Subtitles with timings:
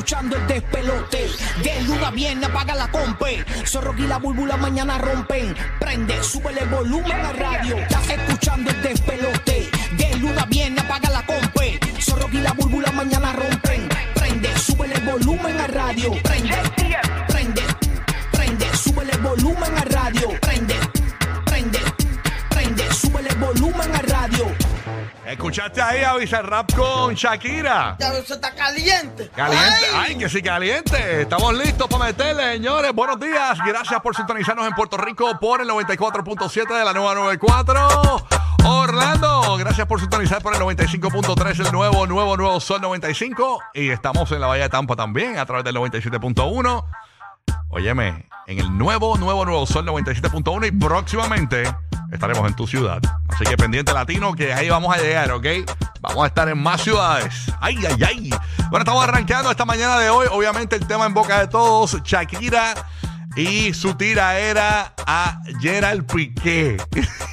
[0.00, 1.28] Escuchando el despelote.
[1.62, 3.44] De luna a viernes apaga la compe.
[3.66, 5.54] Zorro y la búlbula mañana rompen.
[5.78, 7.76] Prende, sube el volumen a radio.
[7.76, 9.70] Estás escuchando el despelote.
[9.98, 11.78] De luna a viernes apaga la compe.
[12.00, 13.88] Zorro y la búlbula mañana rompen.
[14.14, 16.12] Prende, sube el volumen a radio.
[16.22, 16.56] Prende,
[17.28, 17.62] prende,
[18.32, 20.39] prende, sube el volumen a radio.
[25.30, 27.96] Escuchaste ahí a Bizarrap con Shakira.
[28.00, 29.28] Ya eso está caliente.
[29.28, 30.06] Caliente, Ay.
[30.08, 31.22] ay, que sí, caliente.
[31.22, 32.92] Estamos listos para meterle, señores.
[32.92, 33.56] Buenos días.
[33.64, 38.26] Gracias por sintonizarnos en Puerto Rico por el 94.7 de la nueva 94.
[38.64, 43.60] Orlando, gracias por sintonizar por el 95.3, el nuevo, nuevo, nuevo Sol 95.
[43.74, 46.84] Y estamos en la Bahía de Tampa también a través del 97.1.
[47.68, 51.62] Óyeme, en el nuevo, nuevo, nuevo Sol 97.1 y próximamente
[52.12, 53.00] estaremos en tu ciudad.
[53.28, 55.46] Así que pendiente latino que ahí vamos a llegar, ¿ok?
[56.00, 57.46] Vamos a estar en más ciudades.
[57.60, 58.30] ¡Ay, ay, ay!
[58.70, 60.26] Bueno, estamos arrancando esta mañana de hoy.
[60.30, 62.74] Obviamente el tema en boca de todos, Shakira
[63.36, 66.76] y su tira era a Gerald Piqué.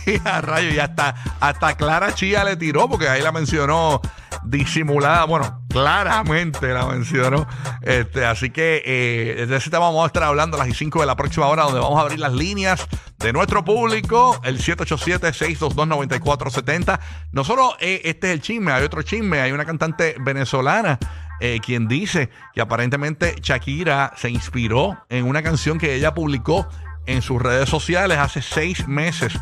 [0.06, 4.02] y y hasta, hasta Clara Chía le tiró porque ahí la mencionó
[4.50, 7.48] disimulada, bueno, claramente la mencionó.
[7.82, 11.16] Este, así que eh, ese tema vamos a estar hablando a las 5 de la
[11.16, 12.86] próxima hora, donde vamos a abrir las líneas
[13.20, 17.00] de nuestro público, el 787-622-9470.
[17.32, 21.00] No solo eh, este es el chisme, hay otro chisme, hay una cantante venezolana.
[21.40, 26.68] eh, quien dice que aparentemente Shakira se inspiró en una canción que ella publicó
[27.06, 29.34] en sus redes sociales hace seis meses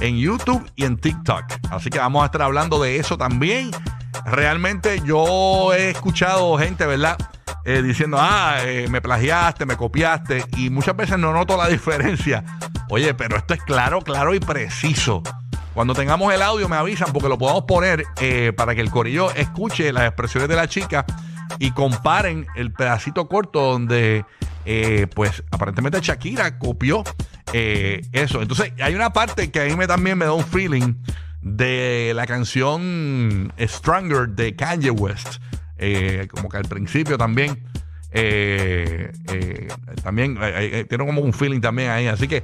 [0.00, 1.44] en YouTube y en TikTok.
[1.70, 3.70] Así que vamos a estar hablando de eso también.
[4.26, 7.16] Realmente yo he escuchado gente, ¿verdad?
[7.64, 10.44] Eh, diciendo, ah, eh, me plagiaste, me copiaste.
[10.56, 12.44] Y muchas veces no noto la diferencia.
[12.90, 15.22] Oye, pero esto es claro, claro y preciso.
[15.72, 19.32] Cuando tengamos el audio me avisan porque lo podemos poner eh, para que el corillo
[19.32, 21.04] escuche las expresiones de la chica
[21.58, 24.24] y comparen el pedacito corto donde
[25.14, 27.02] pues aparentemente Shakira copió
[27.52, 28.40] eso.
[28.40, 30.94] Entonces hay una parte que a mí me, también me da un feeling
[31.44, 35.36] de la canción Stronger de Kanye West.
[35.76, 37.62] Eh, como que al principio también
[38.12, 39.68] eh, eh,
[40.02, 40.38] también
[40.88, 42.06] tiene como un feeling también ahí.
[42.06, 42.42] Así que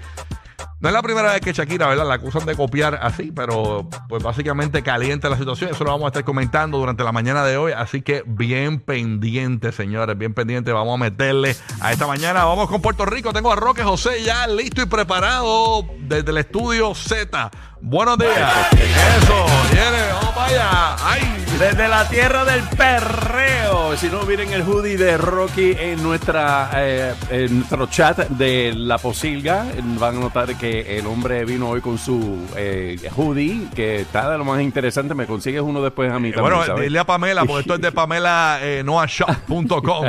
[0.81, 2.09] no es la primera vez que Shakira, ¿verdad?
[2.09, 5.71] La acusan de copiar así, pero pues básicamente caliente la situación.
[5.71, 7.73] Eso lo vamos a estar comentando durante la mañana de hoy.
[7.73, 10.73] Así que bien pendiente, señores, bien pendiente.
[10.73, 12.45] Vamos a meterle a esta mañana.
[12.45, 13.33] Vamos con Puerto Rico.
[13.35, 17.51] Tengo a Roque José ya listo y preparado desde el estudio Z.
[17.83, 18.73] Buenos días.
[18.73, 20.97] Eso, viene, vamos para allá.
[21.03, 21.21] ¡Ay!
[21.59, 23.95] Desde la tierra del perreo.
[23.97, 28.97] Si no, miren el hoodie de Rocky en, nuestra, eh, en nuestro chat de La
[28.97, 29.67] Posilga.
[29.99, 34.39] Van a notar que el hombre vino hoy con su eh, hoodie, que está de
[34.39, 35.15] lo más interesante.
[35.15, 36.85] Me consigues uno después a mí también, Bueno, ¿sabes?
[36.85, 38.83] dile a Pamela, porque esto es de Pamela eh.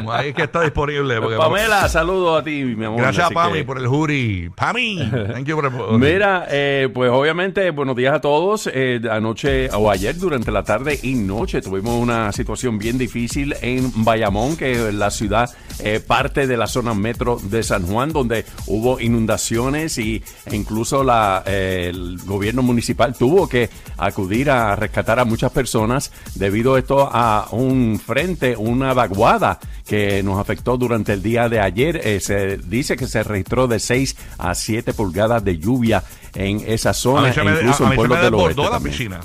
[0.09, 1.19] Ahí es que está disponible.
[1.19, 3.01] porque- Pamela, saludo a ti, mi amor.
[3.01, 4.51] Gracias Pami que- por el jury.
[4.55, 8.67] Pami, thank you por el Mira, eh, pues obviamente, buenos días a todos.
[8.73, 13.91] Eh, anoche o ayer, durante la tarde y noche, tuvimos una situación bien difícil en
[14.03, 15.49] Bayamón, que es la ciudad,
[15.84, 21.03] eh, parte de la zona metro de San Juan, donde hubo inundaciones y, e incluso
[21.03, 26.80] la, eh, el gobierno municipal tuvo que acudir a rescatar a muchas personas debido a
[26.80, 32.02] esto a un frente, una vaguada que nos afectó durante el día de ayer.
[32.03, 36.03] Eh, se dice que se registró de 6 a 7 pulgadas de lluvia
[36.36, 39.19] en esa zona, me, incluso a- a en pueblos del oeste la piscina.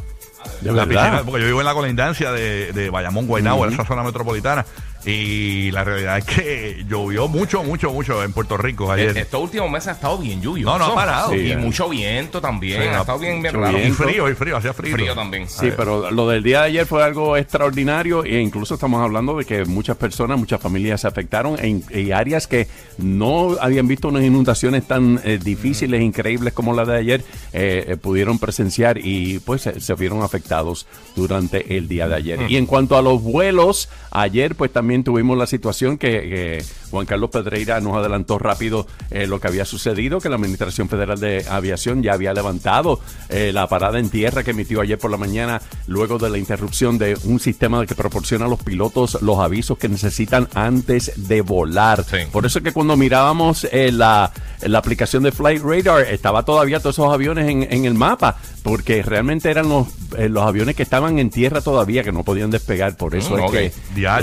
[0.61, 3.85] De la piscina, porque yo vivo en la colindancia de, de Bayamón, Guaynabo, en esa
[3.85, 4.65] zona metropolitana.
[5.07, 9.17] Y la realidad es que llovió mucho, mucho, mucho en Puerto Rico ayer.
[9.17, 10.77] Estos últimos meses ha estado bien lluvioso.
[10.77, 11.35] No, no ha parado.
[11.35, 11.57] Y eh.
[11.57, 12.83] mucho viento también.
[12.83, 13.79] Sí, ha estado bien, bien raro.
[13.79, 14.95] y frío, y frío, hacía frío.
[14.95, 15.49] Frío también.
[15.49, 19.45] Sí, pero lo del día de ayer fue algo extraordinario e incluso estamos hablando de
[19.45, 22.67] que muchas personas, muchas familias se afectaron en, en áreas que
[22.99, 27.97] no habían visto unas inundaciones tan eh, difíciles, increíbles como la de ayer, eh, eh,
[27.97, 32.41] pudieron presenciar y pues se, se vieron afectados durante el día de ayer.
[32.49, 37.07] Y en cuanto a los vuelos, ayer pues también tuvimos la situación que, que Juan
[37.07, 41.45] Carlos Pedreira nos adelantó rápido eh, lo que había sucedido, que la Administración Federal de
[41.49, 45.61] Aviación ya había levantado eh, la parada en tierra que emitió ayer por la mañana
[45.87, 49.89] luego de la interrupción de un sistema que proporciona a los pilotos los avisos que
[49.89, 52.05] necesitan antes de volar.
[52.05, 52.19] Sí.
[52.33, 54.33] Por eso es que cuando mirábamos eh, la,
[54.63, 59.03] la aplicación de Flight Radar, estaba todavía todos esos aviones en, en el mapa, porque
[59.03, 62.97] realmente eran los, eh, los aviones que estaban en tierra todavía, que no podían despegar.
[62.97, 63.51] Por eso Mm, es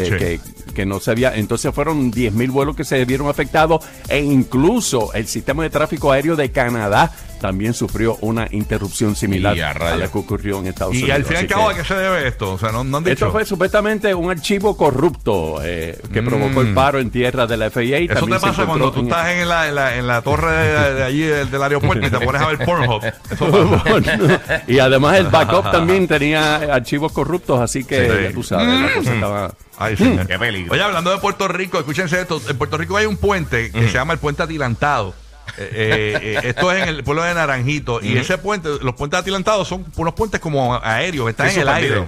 [0.09, 0.39] que,
[0.73, 1.35] que no se había.
[1.35, 6.35] Entonces fueron 10.000 vuelos que se vieron afectados, e incluso el sistema de tráfico aéreo
[6.35, 10.99] de Canadá también sufrió una interrupción similar Y a la que ocurrió en Estados Y
[10.99, 11.15] Unidos.
[11.17, 12.53] al fin y al cabo, ¿a qué se debe esto?
[12.53, 13.13] O sea, no, no han dicho.
[13.25, 16.25] esto fue supuestamente un archivo corrupto eh, que Mm.
[16.25, 17.99] provocó el paro en tierra de la FIA.
[17.99, 20.21] y Eso también te pasa cuando tú en- estás en la, en la, en la
[20.21, 23.03] torre de, de allí del, del aeropuerto y te pones a ver Pornhub.
[23.29, 23.83] Eso pasa.
[23.89, 28.23] Bueno, y además el backup también tenía archivos corruptos, así que Sí.
[28.29, 29.53] ya tú sabes, la cosa estaba...
[29.77, 30.27] Ay, señor.
[30.27, 30.71] Qué peligro.
[30.71, 32.39] Oye, hablando de Puerto Rico, escúchense esto.
[32.47, 35.13] En Puerto Rico hay un puente que se llama el Puente Atilantado.
[35.57, 37.99] Eh, eh, esto es en el pueblo de Naranjito.
[38.01, 42.05] Y ese puente, los puentes atilantados son unos puentes como aéreos, están en el aire.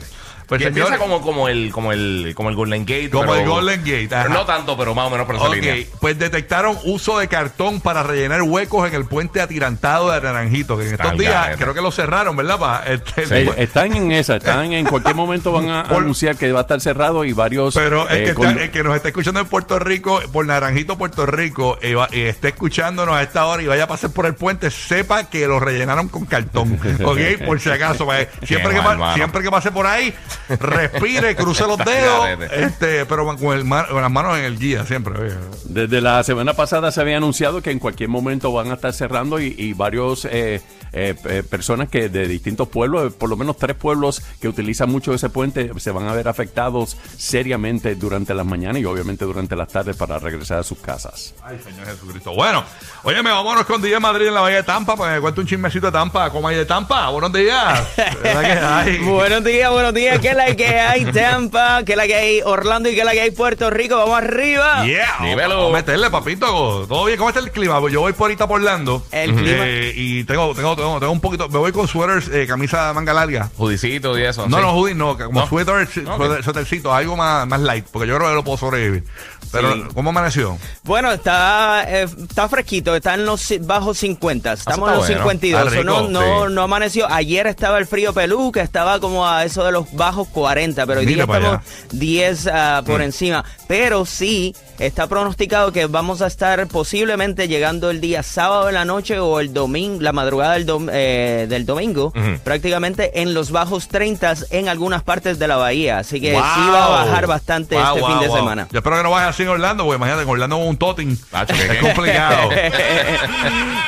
[0.47, 3.09] Pues, Que señor, empieza como, como, el, como, el, como el Golden Gate.
[3.09, 4.29] Como pero- el Golden Gate, ajá.
[4.29, 5.75] No tanto, pero más o menos por esa Ok, línea.
[5.99, 10.87] pues detectaron uso de cartón para rellenar huecos en el puente atirantado de Naranjito, que
[10.87, 12.59] en estos días creo que lo cerraron, ¿verdad?
[12.59, 12.83] Pa?
[12.85, 16.59] Este, Eh, están en esa, están en cualquier momento van a Por- anunciar que va
[16.59, 17.73] a estar cerrado y varios...
[17.73, 20.45] Pero el eh, que, con- está- el que nos está escuchando en Puerto Rico, por
[20.45, 24.11] Naranjito, Puerto Rico, y, va- y esté escuchándonos a esta hora y vaya a pasar
[24.11, 26.79] por el puente, sepa que lo rellenaron con cartón.
[27.03, 27.19] ¿Ok?
[27.45, 28.05] Por si acaso.
[28.05, 30.13] pues, siempre, que, mal, siempre que pase por ahí,
[30.59, 35.19] respire, cruce los dedos, este, pero con, el con las manos en el guía, siempre.
[35.19, 35.35] oye.
[35.65, 39.39] Desde la semana pasada se había anunciado que en cualquier momento van a estar cerrando
[39.39, 40.61] y, y varios eh,
[40.97, 44.89] eh, eh, personas que de distintos pueblos, eh, por lo menos tres pueblos que utilizan
[44.89, 49.57] mucho ese puente, se van a ver afectados seriamente durante las mañanas y obviamente durante
[49.57, 51.33] las tardes para regresar a sus casas.
[51.43, 52.33] Ay, Señor Jesucristo.
[52.33, 52.63] Bueno,
[53.03, 55.87] óyeme, vámonos con DJ Madrid en la Bahía de Tampa, pues me cuento un chismecito
[55.87, 57.09] de Tampa, ¿cómo hay de Tampa?
[57.09, 57.87] Buenos días.
[58.23, 58.99] ¿Verdad que?
[58.99, 60.19] Buenos días, buenos días.
[60.19, 61.83] ¿Qué es la que hay Tampa?
[61.83, 62.87] ¿Qué es la que hay Orlando?
[62.87, 63.97] ¿Y qué es la que hay Puerto Rico?
[63.97, 64.85] Vamos arriba.
[64.85, 65.57] Yeah, Dímelo.
[65.57, 66.85] vamos a meterle, papito.
[66.87, 67.17] ¿Todo bien?
[67.17, 67.81] ¿Cómo está el clima?
[67.81, 69.05] Pues yo voy por ahorita por Orlando.
[69.11, 69.63] El clima.
[69.67, 71.49] Eh, y tengo, tengo, tengo, tengo un poquito.
[71.49, 73.49] Me voy con sweaters, eh, camisa manga larga.
[73.57, 74.47] Judicito y eso.
[74.47, 74.63] No, sí.
[74.63, 75.47] no, hoodie, no, como No.
[75.47, 79.03] suéter- suétercito, algo más, más light, porque yo creo que lo puedo sobrevivir.
[79.51, 79.83] Pero, Sí.
[79.93, 80.57] ¿cómo amaneció?
[80.83, 84.53] Bueno, está, eh, está fresquito, está en los bajos 50.
[84.53, 85.21] Estamos en los bueno.
[85.23, 85.61] 52.
[85.61, 86.53] Está So, no, no, sí.
[86.53, 87.11] no amaneció.
[87.11, 90.99] Ayer estaba el frío pelú, que estaba como a eso de los bajos 40, pero
[90.99, 91.61] hoy Mira día estamos
[91.91, 93.03] 10 ah, por Mm.
[93.03, 93.45] encima.
[93.67, 98.85] Pero sí, está pronosticado que vamos a estar posiblemente llegando el día sábado en la
[98.85, 102.13] noche o el domingo, la madrugada del, dom- eh, del domingo,
[102.43, 105.97] prácticamente en los bajos 30 en algunas partes de la bahía.
[105.99, 108.67] Así que sí va a bajar bastante Wow, este wow, fin de semana.
[108.71, 111.17] Yo espero que no vayas así en Orlando, porque imagínate, en Orlando con un totin.
[111.29, 112.49] Tacho, ¿qué- es complicado.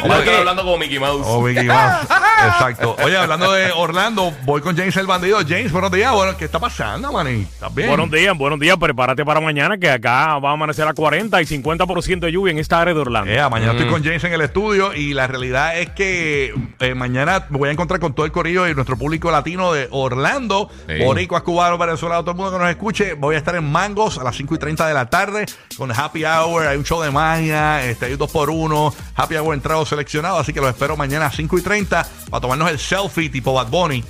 [0.03, 1.23] Estar hablando como Mickey Mouse.
[1.25, 2.03] Oh, Mickey Mouse.
[2.45, 2.95] Exacto.
[3.03, 5.39] Oye, hablando de Orlando, voy con James el bandido.
[5.47, 6.11] James, buenos días.
[6.13, 7.41] Bueno, ¿qué está pasando, maní?
[7.41, 7.88] ¿Estás bien?
[7.89, 8.77] Buenos días, buenos días.
[8.77, 12.59] Prepárate para mañana que acá va a amanecer a 40 y 50% de lluvia en
[12.59, 13.31] esta área de Orlando.
[13.31, 17.45] Eh, mañana estoy con James en el estudio y la realidad es que eh, mañana
[17.49, 21.03] me voy a encontrar con todo el corillo y nuestro público latino de Orlando, Sí.
[21.03, 23.13] boricuas, cubanos, venezolanos, todo el mundo que nos escuche.
[23.13, 25.37] Voy a estar en Mangos a las 5 y 30 de la tarde
[25.78, 26.68] con Happy Hour.
[26.68, 30.38] Hay un show de magia, este, hay un 2 por 1 Happy Hour entrado seleccionado,
[30.38, 33.68] así que los espero mañana a 5 y 30 para tomarnos el selfie tipo Bad
[33.68, 34.04] Bunny.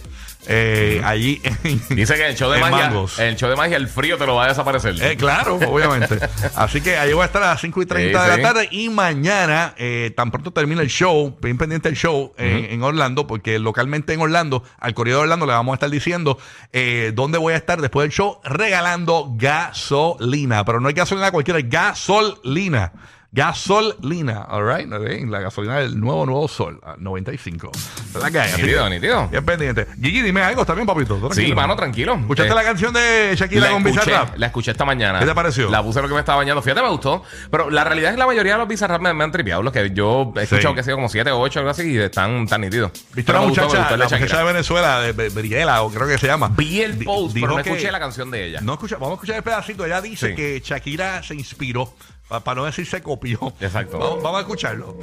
[0.48, 3.20] Eh, allí en, Dice que el show de en magia, Mangos.
[3.20, 4.96] el show de magia, el frío te lo va a desaparecer.
[5.02, 6.18] Eh, claro, obviamente.
[6.56, 8.42] Así que ahí voy a estar a las 5 y 30 Sí, de sí.
[8.42, 8.68] la tarde.
[8.72, 13.28] Y mañana, eh, tan pronto termina el show, bien pendiente el show en, en Orlando,
[13.28, 16.38] porque localmente en Orlando, al corrido de Orlando, le vamos a estar diciendo
[16.74, 20.64] eh, dónde voy a estar después del show regalando gasolina.
[20.66, 22.94] Pero no hay gasolina cualquiera, es gasolina.
[23.32, 24.88] Gasolina, alright,
[25.30, 27.72] la gasolina del nuevo Nuevo Sol, a 95.
[28.14, 28.62] ¿Verdad que hay?
[28.62, 29.28] Nítido, nítido.
[29.28, 29.86] Bien pendiente.
[30.02, 31.16] Gigi, dime algo también, papito.
[31.18, 32.16] ¿Tú Sí, mano, tranquilo.
[32.16, 34.38] ¿Escuchaste Eh, la canción de Shakira La con escuché, Bizarrap?
[34.38, 35.20] la escuché esta mañana.
[35.20, 35.70] ¿Qué te pareció?
[35.70, 36.62] La puse lo que me estaba bañando.
[36.62, 37.22] Fíjate, me gustó.
[37.52, 39.62] Pero la realidad es que la mayoría de los Bizarrap me, me han tripeado.
[39.62, 40.74] Los que yo he escuchado Sí.
[40.76, 42.92] que ha sido como 7 o 8 algo así y están tan nítidos.
[43.14, 44.20] ¿Viste la gustó, muchacha, gustó la Shakira.
[44.20, 46.52] muchacha de Venezuela, de Briela, o creo que se llama?
[46.56, 48.62] Vi el post, dijo pero no escuché la canción de ella.
[48.62, 49.86] No escucha, vamos a escuchar el pedacito.
[49.86, 50.36] Ella dice Sí.
[50.36, 51.94] que Shakira se inspiró,
[52.28, 53.54] para no decir se copió.
[53.60, 53.98] Exacto.
[54.00, 54.98] Vamos, vamos a escucharlo.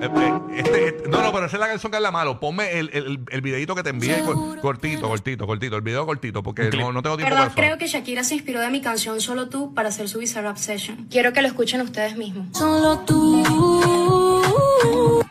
[0.00, 2.40] Eh, eh, este- este- no, no, pero esa es la canción que es la malo.
[2.40, 5.76] Ponme el, el, el videito que te envié cor- cortito, cortito, cortito.
[5.76, 7.54] El video cortito, porque no, no tengo tiempo verdad para eso.
[7.54, 11.06] creo que Shakira se inspiró de mi canción Solo tú para hacer su Bizarrap Session.
[11.10, 12.48] Quiero que lo escuchen ustedes mismos.
[12.56, 13.42] Solo tú,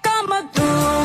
[0.03, 1.00] como tú.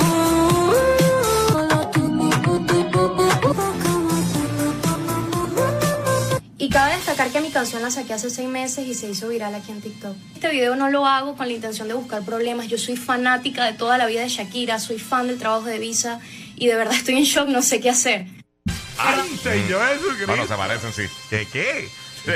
[6.76, 9.72] Cabe destacar que mi canción la saqué hace seis meses y se hizo viral aquí
[9.72, 10.14] en TikTok.
[10.34, 12.68] Este video no lo hago con la intención de buscar problemas.
[12.68, 16.20] Yo soy fanática de toda la vida de Shakira, soy fan del trabajo de Visa
[16.54, 18.26] y de verdad estoy en shock, no sé qué hacer.
[18.98, 20.26] ¡Ay, Señor Jesucristo!
[20.26, 21.04] Bueno, se parecen, sí.
[21.30, 21.88] ¿Qué qué?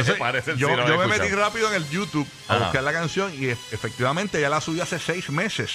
[0.04, 2.64] Se parecen, yo sí, yo me metí rápido en el YouTube a Ajá.
[2.64, 5.70] buscar la canción y e- efectivamente ya la subí hace seis meses.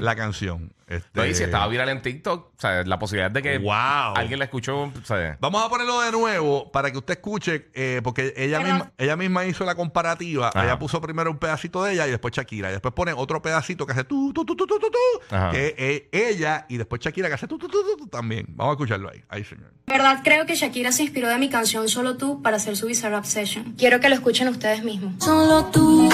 [0.00, 0.72] La canción.
[0.90, 4.16] Este, y si estaba viral en TikTok, o sea, la posibilidad de que Wow.
[4.16, 8.00] alguien la escuchó, o sea, Vamos a ponerlo de nuevo para que usted escuche, eh,
[8.02, 10.48] porque ella misma, ella misma hizo la comparativa.
[10.48, 10.64] Ajá.
[10.64, 12.70] Ella puso primero un pedacito de ella y después Shakira.
[12.70, 15.74] Y después pone otro pedacito que hace tú, tú, tú, tú, tú, tú, tú, que
[15.78, 18.46] es ella y después Shakira que hace tú, tú, tú, tú, tú, también.
[18.48, 19.22] Vamos a escucharlo ahí.
[19.28, 19.72] Ahí, señor.
[19.86, 23.24] Verdad creo que Shakira se inspiró de mi canción Solo tú para hacer su Bizarrap
[23.24, 23.74] Session.
[23.78, 25.22] Quiero que lo escuchen ustedes mismos.
[25.22, 26.08] Solo tú,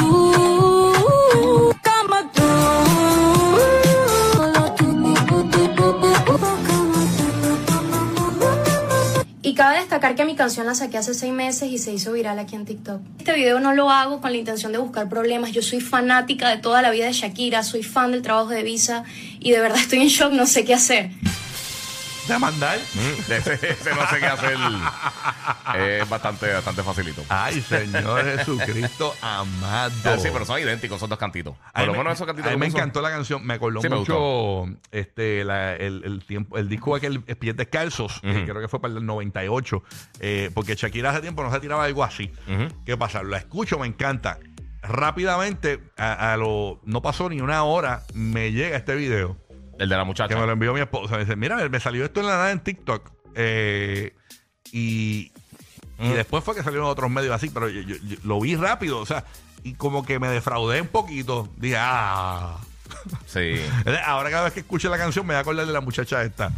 [1.83, 2.56] como tú.
[9.97, 12.67] Destacar que mi canción la saqué hace seis meses y se hizo viral aquí en
[12.67, 13.01] TikTok.
[13.19, 15.53] Este video no lo hago con la intención de buscar problemas.
[15.53, 19.05] Yo soy fanática de toda la vida de Shakira, soy fan del trabajo de Visa
[19.41, 21.11] y de verdad estoy en shock, no sé qué hacer.
[22.29, 22.79] ¿Demandar?
[22.79, 24.57] mm, ese, ese no sé qué hacer.
[25.79, 27.23] Es bastante, bastante facilito.
[27.29, 29.93] Ay, Señor Jesucristo amado.
[30.05, 31.55] Ah, sí, pero son idénticos, son dos cantitos.
[31.75, 33.89] Por lo me- menos esos cantitos a mí me encantó la canción, me acordó Sí,
[33.89, 38.45] me mucho este, la- el, el tiempo, el disco aquel eh, Pies Descalzos, que Ujú.
[38.45, 39.83] creo que fue para el 98,
[40.21, 42.33] eh, porque Shakira hace tiempo no se tiraba algo así.
[42.85, 43.23] ¿Qué pasa?
[43.23, 44.39] La escucho, me encanta.
[44.83, 49.37] Rápidamente, a, a lo, no pasó ni una hora, me llega este video
[49.79, 50.35] El de la que muchacha.
[50.39, 51.15] me lo envió mi esposa.
[51.15, 53.11] Me dice, mira, me salió esto en la nada en TikTok.
[53.35, 54.15] eh,
[54.73, 55.31] y,
[55.99, 56.13] y Mm.
[56.15, 58.99] después fue que salió en otros medios así, pero yo, yo- yo lo vi rápido,
[58.99, 59.25] o sea,
[59.63, 61.49] y como que me defraudé un poquito.
[61.57, 62.59] Dije, ah.
[63.27, 63.55] Sí.
[64.07, 66.51] Ahora cada vez que escuche la canción me voy a acordar de la muchacha esta.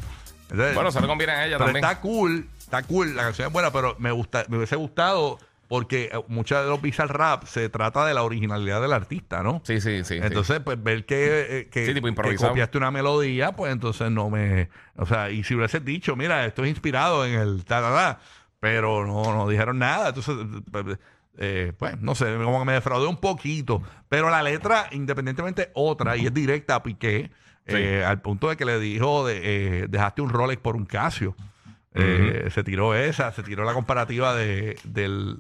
[0.51, 1.85] Entonces, Bueno, se le conviene a ella pero también.
[1.85, 6.11] está cool, está cool, la canción es buena, pero me gusta, me hubiese gustado porque
[6.13, 9.61] eh, muchas de los rap se trata de la originalidad del artista, ¿no?
[9.65, 10.05] Sí, sí, sí.
[10.05, 10.21] sí.
[10.23, 14.31] Entonces, pues ver que, eh, que, Sí, tipo que copiaste una melodía, pues entonces no
[14.31, 14.71] me.
[14.97, 18.21] O sea, y si hubieses dicho, mira, esto es inspirado en el ta, ta, ta,
[18.61, 20.09] pero no, no dijeron nada.
[20.09, 20.35] Entonces,
[20.73, 20.99] pues,
[21.39, 23.83] eh, pues no sé, como que me defraudé un poquito.
[24.09, 27.31] Pero la letra, independientemente, otra, y es directa a Piqué,
[27.67, 31.37] eh, al punto de que le dijo, de, eh, dejaste un Rolex por un Casio.
[31.95, 35.37] Se tiró esa, se tiró la comparativa de, del,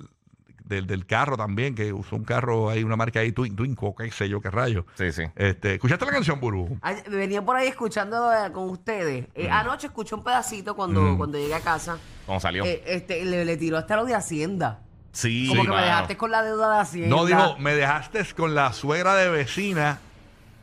[0.68, 4.10] del, del carro también, que usó un carro ahí, una marca ahí, Twin, Twinco, qué
[4.10, 4.84] sé yo, qué rayo.
[4.94, 5.22] Sí, sí.
[5.34, 6.78] Este, ¿Escuchaste la canción, Buru?
[6.82, 9.26] Ay, Venía por ahí escuchando eh, con ustedes.
[9.34, 11.98] Eh, Anoche escuché un pedacito cuando, cuando llegué a casa.
[12.26, 12.64] ¿Cómo salió?
[12.64, 14.80] Eh, este, le, le tiró hasta lo de Hacienda.
[15.12, 17.16] sí, Como que me dejaste con la deuda de Hacienda.
[17.16, 19.98] No, dijo, me dejaste con la suegra de vecina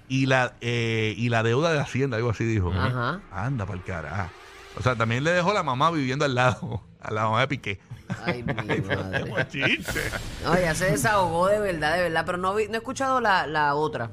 [0.07, 2.71] y la, eh, y la deuda de Hacienda, algo así dijo.
[2.71, 3.21] Ajá.
[3.31, 4.29] Anda para el carajo.
[4.77, 7.79] O sea, también le dejó la mamá viviendo al lado, a la mamá de Piqué.
[8.25, 9.23] Ay, mi madre.
[9.29, 10.01] Buen chiste.
[10.43, 12.23] No, ya se desahogó de verdad, de verdad.
[12.25, 14.11] Pero no, vi- no he escuchado la, la otra.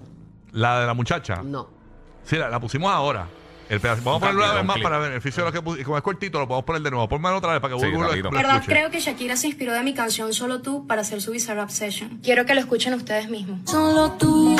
[0.52, 1.42] La de la muchacha.
[1.42, 1.68] No.
[2.24, 3.26] Sí, la, la pusimos ahora.
[3.68, 4.84] El pedazo- Vamos a ponerlo una vez más clip.
[4.84, 5.84] para beneficio de lo que pusimos.
[5.86, 7.08] Como es cortito, lo podemos poner de nuevo.
[7.08, 8.30] Ponmelo otra vez para que Sí, Burbu lo, rapidito.
[8.30, 8.72] lo verdad escuche.
[8.72, 12.18] creo que Shakira se inspiró de mi canción Solo tú para hacer su Bizarrap Session.
[12.22, 13.60] Quiero que lo escuchen ustedes mismos.
[13.70, 14.56] Solo tú,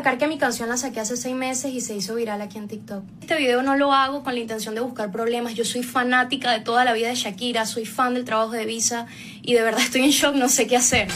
[0.00, 2.68] destacar que mi canción la saqué hace seis meses y se hizo viral aquí en
[2.68, 3.04] TikTok.
[3.20, 5.54] Este video no lo hago con la intención de buscar problemas.
[5.54, 9.06] Yo soy fanática de toda la vida de Shakira, soy fan del trabajo de Visa
[9.42, 11.08] y de verdad estoy en shock, no sé qué hacer.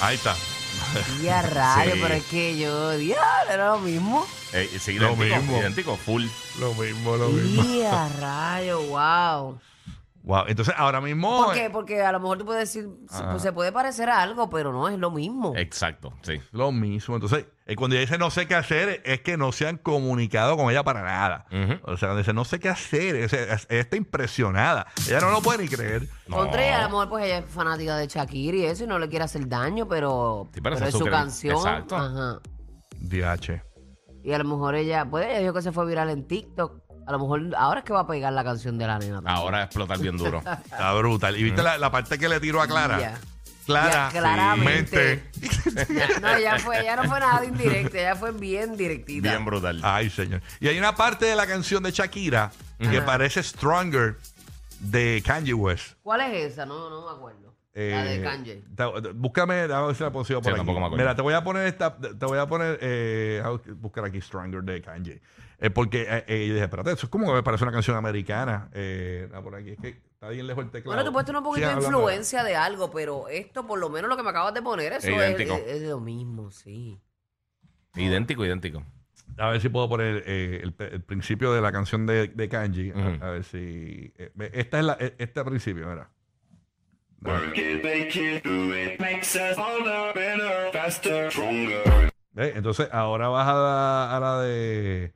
[0.00, 0.34] Ahí está.
[1.22, 1.98] Y a rayo, Sí.
[2.02, 4.26] pero es que yo, diablo, era lo mismo.
[4.54, 5.58] Eh, sí, Lo idéntico, mismo.
[5.58, 6.24] idéntico, full.
[6.58, 7.62] Lo mismo, lo mismo.
[7.64, 9.60] Y a rayo, wow.
[10.22, 10.44] Wow.
[10.48, 11.44] Entonces, ahora mismo.
[11.46, 11.70] ¿Por qué?
[11.70, 14.70] Porque a lo mejor tú puedes decir, se- pues, se puede parecer a algo, pero
[14.70, 15.54] no es lo mismo.
[15.56, 16.38] Exacto, sí.
[16.52, 17.14] Lo mismo.
[17.14, 20.58] Entonces, eh, cuando ella dice no sé qué hacer, es que no se han comunicado
[20.58, 21.46] con ella para nada.
[21.50, 21.72] Ujú.
[21.90, 24.86] O sea, cuando dice no sé qué hacer, es- es- ella está impresionada.
[25.08, 26.06] Ella no lo puede ni creer.
[26.28, 26.36] No.
[26.36, 28.98] Contra ella, a lo mejor pues ella es fanática de Shakira y eso y no
[28.98, 31.56] le quiere hacer daño, pero, Sí, pero esa es su su cre- canción.
[31.56, 31.96] Exacto.
[31.96, 32.40] Ajá.
[33.00, 33.62] DH.
[34.22, 36.82] Y a lo mejor ella, pues ella dijo que se fue viral en TikTok.
[37.10, 39.16] A lo mejor ahora es que va a pegar la canción de la nena.
[39.16, 39.34] también.
[39.36, 40.38] Ahora explotar bien duro.
[40.64, 41.36] Está brutal.
[41.36, 43.00] ¿Y viste la, la parte que le tiró a Clara?
[43.00, 43.18] Ya.
[43.66, 44.10] Clara.
[44.12, 45.24] Ya, claramente.
[45.90, 49.28] Ya, no, ya fue, ya no fue nada de indirecta, ya fue bien directita.
[49.30, 49.80] bien brutal.
[49.82, 50.40] Ay, señor.
[50.60, 53.04] Y hay una parte de la canción de Shakira que Ajá.
[53.06, 54.16] parece Stronger
[54.80, 55.94] de Kanye West.
[56.02, 56.64] ¿Cuál es esa?
[56.66, 57.54] No, no me acuerdo.
[57.74, 58.62] la de Eh, Kanye.
[58.74, 60.58] te- Búscame, a ver si la consigo por Sí, aquí.
[60.58, 61.02] tampoco me acuerdo.
[61.04, 64.62] Mira, te voy a poner esta, te voy a poner, eh, a buscar aquí Stronger
[64.62, 65.20] de Kanye.
[65.62, 67.96] Eh, porque eh, eh, yo dije, espérate, eso es como que me parece una canción
[67.96, 68.70] americana.
[68.72, 70.94] Eh, por aquí, es que está bien lejos el teclado.
[70.96, 74.08] Bueno, tú puedes tener un poquito de influencia de algo, pero esto, por lo menos
[74.08, 75.54] lo que me acabas de poner, eso es, Idéntico.
[75.54, 76.98] es- es lo mismo, sí.
[77.94, 78.82] Idéntico, idéntico.
[79.36, 82.90] A ver si puedo poner eh, el, el principio de la canción de, de Kanji.
[82.90, 83.24] A- Ujú.
[83.24, 84.12] a, ver si.
[84.16, 86.10] eh, esta es la, eh, este principio, mira.
[92.36, 95.12] Entonces, ahora vas a la, a la de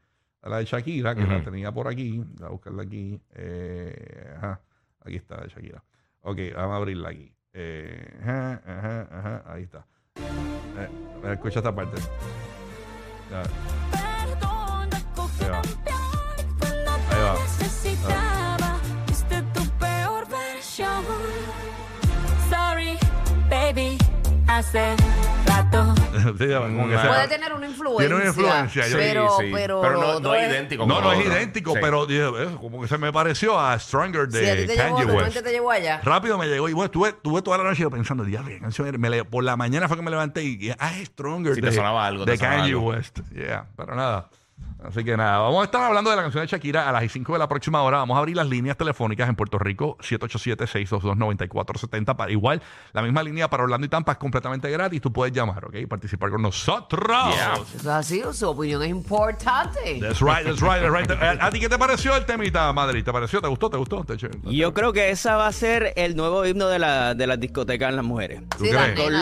[0.48, 2.18] la de Shakira, que la tenía por aquí.
[2.18, 3.20] Voy a buscarla aquí.
[3.34, 4.60] Eh, ajá.
[5.00, 5.82] Aquí está de Shakira.
[6.20, 7.32] Ok, vamos a abrirla aquí.
[7.52, 9.42] Eh, ajá, ajá, ajá.
[9.46, 9.86] Ahí está.
[10.16, 12.00] Eh, escucha esta parte.
[13.30, 13.42] Ya.
[15.40, 15.62] Ahí va.
[17.10, 17.34] Ahí va.
[17.34, 21.04] necesitaba, viste tu peor versión.
[22.50, 22.98] Sorry,
[23.48, 23.98] baby,
[24.46, 24.96] hace
[25.46, 26.03] rato.
[26.38, 27.98] Sí, ya, como que Puede sea- Puede tener una influencia.
[28.06, 29.50] Tiene una influencia, yo- pero, Sí, sí.
[29.52, 30.86] pero, Pero lo no, otro no es idéntico.
[30.86, 31.32] No, no es otro.
[31.32, 31.78] idéntico, Sí.
[31.82, 34.76] pero dije, eh, como que se me pareció a Stronger Si a ti de te
[34.76, 35.26] llevó, Kanye de West.
[35.26, 36.00] repente te llevó allá.
[36.04, 38.86] Rápido me llegó y bueno, tuve, tuve toda la noche yo pensando, diablo, qué canción
[38.88, 38.98] era?".
[38.98, 41.68] me le- por la mañana fue que me levanté y, ah, es Stronger Sí, de,
[41.70, 42.88] te sonaba algo, te de sonaba Kanye algo.
[42.90, 43.18] West.
[43.34, 44.28] Yeah, pero nada.
[44.84, 47.32] Así que nada, vamos a estar hablando de la canción de Shakira a las 5
[47.32, 47.96] de la próxima hora.
[47.98, 52.16] Vamos a abrir las líneas telefónicas en Puerto Rico, 787-622-9470.
[52.16, 52.60] Para, igual,
[52.92, 55.00] la misma línea para Orlando y Tampa es completamente gratis.
[55.00, 55.76] Tú puedes llamar, ¿ok?
[55.76, 57.34] Y participar con nosotros.
[57.34, 57.54] Yeah.
[57.54, 59.98] Eso es así, su opinión es importante.
[60.00, 61.40] That's right, that's right, that's right.
[61.40, 63.02] ¿A ti qué te pareció el temita, Madrid?
[63.04, 63.40] ¿Te pareció?
[63.40, 63.70] ¿Te gustó?
[63.70, 64.04] ¿Te gustó?
[64.04, 67.26] ¿Te- te- Yo creo que esa va a ser el nuevo himno de la, de
[67.26, 68.42] las discotecas en las mujeres.
[68.58, 68.70] ¿Tú Sí.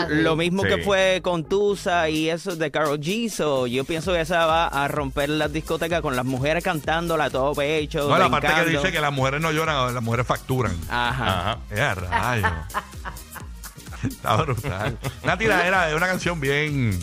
[0.09, 0.69] Lo mismo Sí.
[0.69, 3.29] que fue con Tusa y eso de Carol G.
[3.29, 7.29] So, yo pienso que esa va a romper las discotecas con las mujeres cantándola a
[7.29, 8.07] todo pecho.
[8.09, 10.75] No, la parte que dice que las mujeres no lloran, las mujeres facturan.
[10.89, 11.51] Ajá.
[11.51, 11.57] Ajá.
[11.71, 12.47] ¡Eh, rayo!
[14.03, 14.97] Está brutal.
[15.23, 16.99] Una tiradera es una canción bien.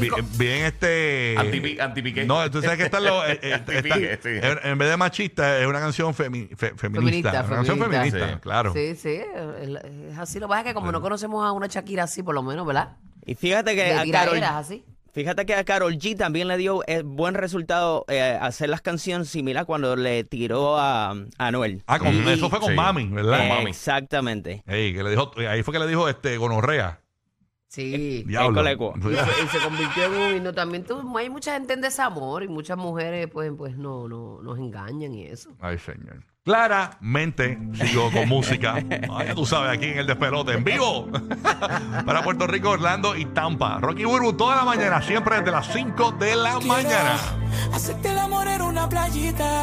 [0.00, 1.34] Bien, bien, este.
[1.36, 2.24] Antipi- antipiqué.
[2.24, 3.22] No, tú sabes que está lo.
[3.26, 4.38] eh, eh, Antipique, está- sí.
[4.42, 7.30] en, en vez de machista, es una canción femi- fe- feminista.
[7.30, 8.28] Feminista, Una canción feminista.
[8.28, 8.34] Sí.
[8.40, 8.72] claro.
[8.72, 9.20] Sí, sí,
[10.10, 10.40] es así.
[10.40, 12.66] Lo que pasa es que como no conocemos a una Shakira así, por lo menos,
[12.66, 12.96] ¿verdad?
[13.26, 14.84] Y fíjate que De a Carol, así.
[15.14, 19.28] Fíjate que a Carol G también le dio eh, buen resultado eh, hacer las canciones
[19.30, 21.82] similar cuando le tiró a, a Anuel.
[21.86, 22.76] Ah, con- Y- eso fue con Sí.
[22.76, 23.46] Mami, ¿verdad?
[23.46, 23.70] Eh, Mami.
[23.70, 24.62] Exactamente.
[24.66, 27.00] Ey, que le dijo, ahí fue que le dijo este gonorrea.
[27.68, 28.22] Sí.
[28.26, 28.54] Diablo.
[28.60, 28.94] coleco.
[28.98, 30.84] Y se, y se convirtió en un himno también.
[30.84, 35.14] Tú- hay mucha gente en desamor y muchas mujeres pues, pues no, no nos engañan
[35.14, 35.56] y eso.
[35.60, 36.22] Ay, señor.
[36.44, 38.74] Claramente sigo con música.
[39.10, 41.08] Ay, ya tú sabes, aquí en el despelote, en vivo.
[42.04, 43.78] Para Puerto Rico, Orlando y Tampa.
[43.80, 47.18] Rocky Burbu toda la mañana, siempre desde las 5 de la mañana.
[47.72, 49.62] Hacerte el amor en una playita.